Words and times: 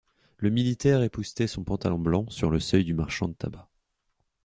Le 0.37 0.49
militaire 0.49 1.03
époussetait 1.03 1.45
son 1.45 1.63
pantalon 1.63 1.99
blanc 1.99 2.25
sur 2.31 2.49
le 2.49 2.59
seuil 2.59 2.83
du 2.83 2.95
marchand 2.95 3.27
de 3.27 3.35
tabac. 3.35 3.67